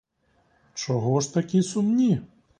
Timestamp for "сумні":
1.63-2.21